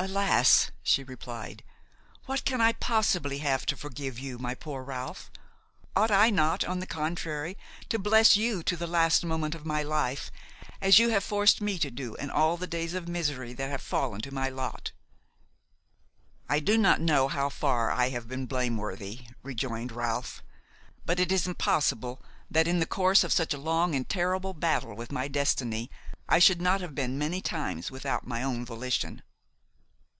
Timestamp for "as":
10.80-11.00